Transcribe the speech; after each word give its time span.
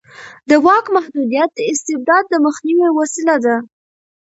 د 0.49 0.51
واک 0.65 0.85
محدودیت 0.95 1.49
د 1.55 1.59
استبداد 1.71 2.23
د 2.29 2.33
مخنیوي 2.45 2.89
وسیله 2.99 3.35
ده 3.45 3.55